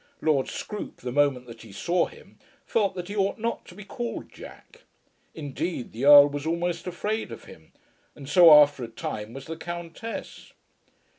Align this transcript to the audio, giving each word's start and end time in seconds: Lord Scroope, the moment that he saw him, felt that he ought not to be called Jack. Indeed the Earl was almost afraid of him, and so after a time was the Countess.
Lord 0.19 0.47
Scroope, 0.47 1.01
the 1.01 1.11
moment 1.11 1.45
that 1.45 1.61
he 1.61 1.71
saw 1.71 2.07
him, 2.07 2.39
felt 2.65 2.95
that 2.95 3.07
he 3.07 3.15
ought 3.15 3.37
not 3.37 3.65
to 3.67 3.75
be 3.75 3.83
called 3.85 4.31
Jack. 4.31 4.81
Indeed 5.35 5.91
the 5.91 6.05
Earl 6.05 6.25
was 6.27 6.47
almost 6.47 6.87
afraid 6.87 7.31
of 7.31 7.43
him, 7.43 7.71
and 8.15 8.27
so 8.27 8.51
after 8.51 8.83
a 8.83 8.87
time 8.87 9.31
was 9.33 9.45
the 9.45 9.57
Countess. 9.57 10.53